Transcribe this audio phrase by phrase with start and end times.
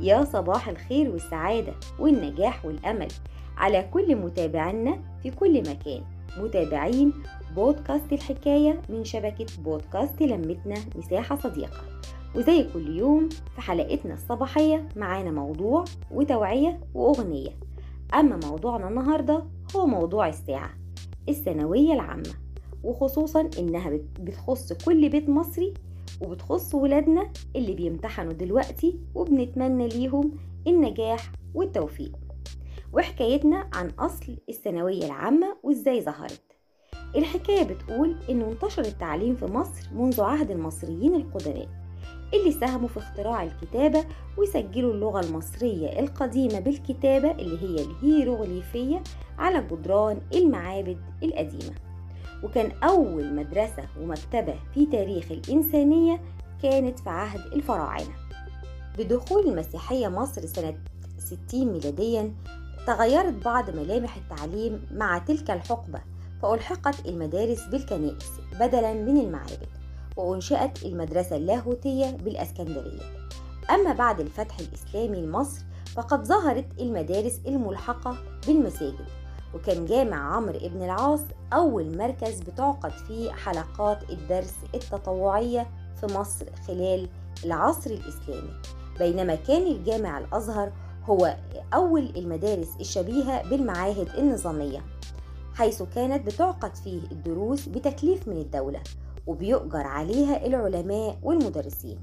[0.00, 3.08] يا صباح الخير والسعادة والنجاح والأمل.
[3.56, 6.02] على كل متابعينا في كل مكان.
[6.38, 7.12] متابعين
[7.56, 11.80] بودكاست الحكاية من شبكة بودكاست لمتنا مساحة صديقة.
[12.36, 17.50] وزي كل يوم في حلقتنا الصباحية معانا موضوع وتوعية وأغنية.
[18.14, 19.44] أما موضوعنا النهاردة
[19.76, 20.70] هو موضوع الساعة
[21.28, 22.34] الثانوية العامة.
[22.82, 23.90] وخصوصا إنها
[24.20, 25.74] بتخص كل بيت مصري
[26.20, 32.12] وبتخص ولادنا اللي بيمتحنوا دلوقتي وبنتمنى ليهم النجاح والتوفيق.
[32.92, 36.42] وحكايتنا عن أصل الثانوية العامة وإزاي ظهرت.
[37.16, 41.68] الحكاية بتقول إنه انتشر التعليم في مصر منذ عهد المصريين القدماء
[42.34, 44.04] اللي ساهموا في اختراع الكتابة
[44.38, 49.02] وسجلوا اللغة المصرية القديمة بالكتابة اللي هي الهيروغليفية
[49.38, 51.74] على جدران المعابد القديمة.
[52.44, 56.20] وكان أول مدرسة ومكتبة في تاريخ الإنسانية
[56.62, 58.14] كانت في عهد الفراعنة.
[58.98, 60.74] بدخول المسيحية مصر سنة
[61.18, 62.34] 60 ميلاديا
[62.86, 66.00] تغيرت بعض ملامح التعليم مع تلك الحقبة
[66.42, 69.68] فألحقت المدارس بالكنائس بدلا من المعابد
[70.16, 73.00] وأنشئت المدرسة اللاهوتية بالأسكندرية.
[73.70, 75.64] أما بعد الفتح الإسلامي لمصر
[75.96, 78.16] فقد ظهرت المدارس الملحقة
[78.46, 79.23] بالمساجد.
[79.54, 81.20] وكان جامع عمرو بن العاص
[81.52, 85.66] أول مركز بتعقد فيه حلقات الدرس التطوعية
[86.00, 87.08] في مصر خلال
[87.44, 88.50] العصر الإسلامي.
[88.98, 90.72] بينما كان الجامع الأزهر
[91.04, 91.36] هو
[91.74, 94.82] أول المدارس الشبيهة بالمعاهد النظامية
[95.54, 98.80] حيث كانت بتعقد فيه الدروس بتكليف من الدولة
[99.26, 101.98] وبيؤجر عليها العلماء والمدرسين.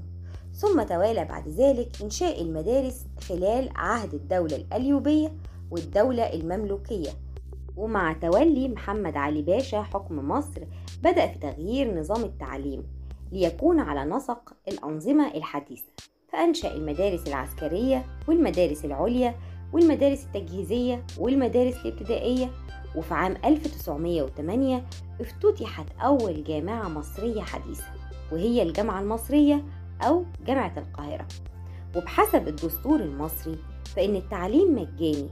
[0.54, 5.32] ثم توالى بعد ذلك إنشاء المدارس خلال عهد الدولة الأليوبية
[5.70, 7.10] والدولة المملوكية.
[7.76, 10.62] ومع تولي محمد علي باشا حكم مصر
[11.02, 12.82] بدأ في تغيير نظام التعليم
[13.32, 15.92] ليكون على نسق الأنظمة الحديثة
[16.32, 19.34] فأنشأ المدارس العسكرية والمدارس العليا
[19.72, 22.50] والمدارس التجهيزية والمدارس الابتدائية
[22.96, 24.84] وفي عام 1908
[25.20, 27.84] افتتحت أول جامعة مصرية حديثة
[28.32, 29.64] وهي الجامعة المصرية
[30.02, 31.28] أو جامعة القاهرة.
[31.96, 33.58] وبحسب الدستور المصري
[33.96, 35.28] فإن التعليم مجاني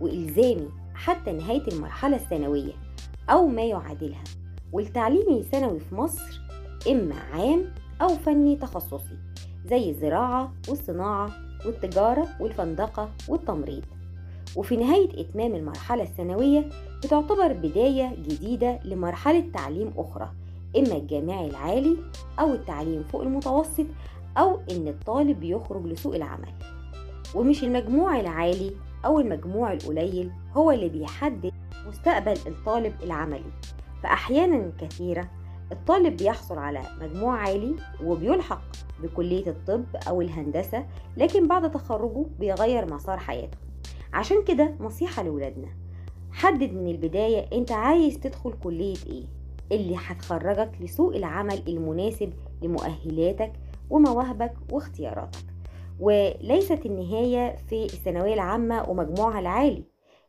[0.00, 2.72] وإلزامي حتى نهاية المرحلة الثانوية
[3.30, 4.24] أو ما يعادلها
[4.72, 6.40] والتعليم الثانوي في مصر
[6.90, 7.64] إما عام
[8.02, 9.18] أو فني تخصصي
[9.66, 11.30] زي الزراعة والصناعة
[11.66, 13.84] والتجارة والفندقة والتمريض.
[14.56, 16.68] وفي نهاية إتمام المرحلة الثانوية
[17.04, 20.30] بتعتبر بداية جديدة لمرحلة تعليم أخرى
[20.76, 21.96] إما الجامعي العالي
[22.40, 23.86] أو التعليم فوق المتوسط
[24.38, 26.52] أو إن الطالب يخرج لسوق العمل.
[27.34, 28.70] ومش المجموع العالي
[29.04, 31.52] أو المجموع القليل هو اللي بيحدد
[31.86, 33.52] مستقبل الطالب العملي.
[34.02, 35.30] فأحيانا كثيرة
[35.72, 38.62] الطالب بيحصل على مجموع عالي وبيلحق
[39.02, 43.58] بكلية الطب أو الهندسة لكن بعد تخرجه بيغير مسار حياته.
[44.12, 45.68] عشان كده نصيحة لولادنا
[46.32, 49.24] حدد من البداية أنت عايز تدخل كلية إيه؟
[49.72, 52.32] اللي هتخرجك لسوق العمل المناسب
[52.62, 53.52] لمؤهلاتك
[53.90, 55.53] ومواهبك واختياراتك.
[56.00, 59.84] وليست النهاية في الثانوية العامة ومجموعها العالي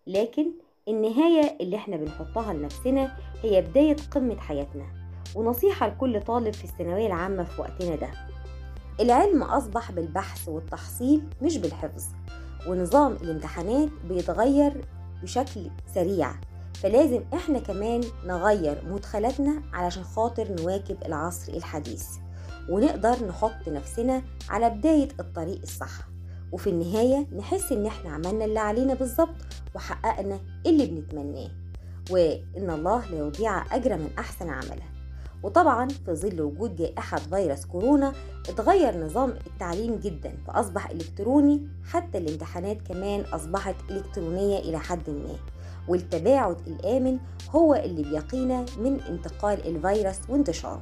[0.08, 0.46] لكن
[0.88, 4.86] النهاية اللي إحنا بنحطها لنفسنا هي بداية قمة حياتنا.
[5.36, 8.10] ونصيحة لكل طالب في الثانوية العامة في وقتنا ده
[9.00, 12.04] العلم أصبح بالبحث والتحصيل مش بالحفظ
[12.68, 14.86] ونظام الامتحانات بيتغير
[15.24, 15.62] بشكل
[15.96, 16.32] سريع.
[16.76, 22.08] فلازم إحنا كمان نغير مدخلاتنا علشان خاطر نواكب العصر الحديث.
[22.70, 26.08] ونقدر نحط نفسنا على بداية الطريق الصح.
[26.52, 29.36] وفي النهاية نحس إن إحنا عملنا اللي علينا بالظبط
[29.76, 31.50] وحققنا اللي بنتمناه.
[32.12, 34.86] وإن الله لا يضيع أجر من أحسن عمله.
[35.44, 38.14] وطبعا في ظل وجود جائحة فيروس كورونا
[38.50, 45.36] اتغير نظام التعليم جدا فأصبح إلكتروني حتى الامتحانات كمان أصبحت إلكترونية إلى حد ما.
[45.88, 47.18] والتباعد الآمن
[47.50, 50.82] هو اللي بيقينا من انتقال الفيروس وانتشاره.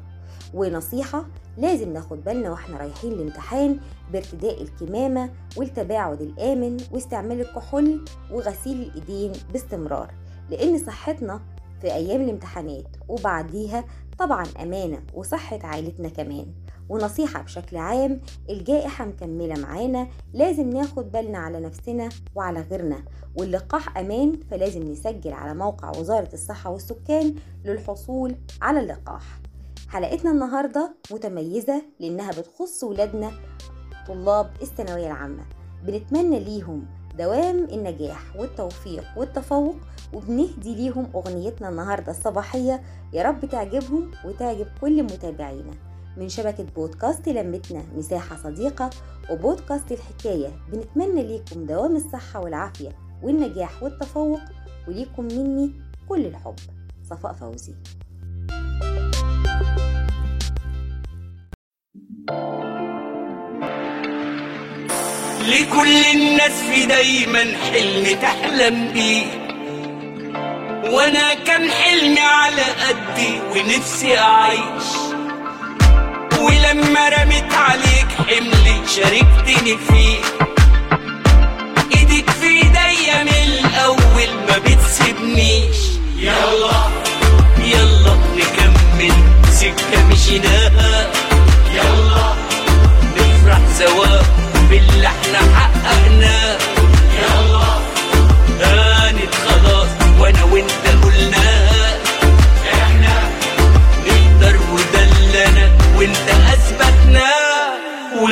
[0.53, 1.25] ونصيحة
[1.57, 3.79] لازم ناخد بالنا وإحنا رايحين الامتحان
[4.13, 10.13] بارتداء الكمامة والتباعد الآمن واستعمال الكحول وغسيل الإيدين باستمرار
[10.49, 11.41] لأن صحتنا
[11.81, 13.83] في أيام الامتحانات وبعديها
[14.19, 16.45] طبعا أمانة وصحة عائلتنا كمان.
[16.89, 23.03] ونصيحة بشكل عام الجائحة مكملة معانا لازم ناخد بالنا على نفسنا وعلى غيرنا
[23.35, 27.35] واللقاح أمان فلازم نسجل على موقع وزارة الصحة والسكان
[27.65, 29.39] للحصول على اللقاح.
[29.93, 33.31] حلقتنا النهاردة متميزة لأنها بتخص ولادنا
[34.07, 35.43] طلاب الثانوية العامة.
[35.85, 36.85] بنتمنى ليهم
[37.17, 39.75] دوام النجاح والتوفيق والتفوق
[40.13, 42.83] وبنهدي ليهم أغنيتنا النهاردة الصباحية.
[43.13, 45.73] يا رب تعجبهم وتعجب كل متابعينا.
[46.17, 48.89] من شبكة بودكاست لمتنا مساحة صديقة
[49.31, 52.89] وبودكاست الحكاية بنتمنى ليكم دوام الصحة والعافية
[53.23, 54.39] والنجاح والتفوق
[54.87, 55.71] وليكم مني
[56.09, 56.55] كل الحب.
[57.09, 57.73] صفاء فوزي.
[65.47, 69.25] لكل الناس في دايما حلم تحلم بيه.
[70.91, 74.89] وأنا كان حلمي على قدي ونفسي أعيش.
[76.39, 80.17] ولما رميت عليك حملي شاركتني فيه.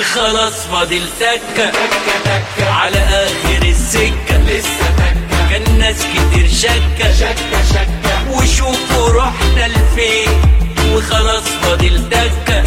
[0.02, 1.72] وخلاص فاضل تكة
[2.60, 4.38] على آخر السكة.
[4.48, 7.14] لسه تكة كان ناس كتير شكة.
[7.20, 10.30] شكة شكة وشوفوا رحنا لفين.
[10.94, 12.64] وخلاص فاضل تكة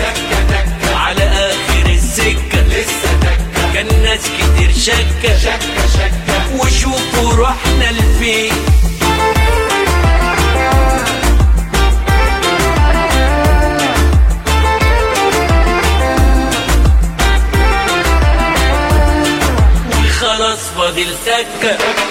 [0.97, 2.61] على آخر السكة.
[2.69, 5.39] لسه تكة كان ناس كتير شكة.
[5.39, 8.53] شكة شكة وشوفوا رحنا لفين.
[21.45, 22.04] وخلاص فاضل تكة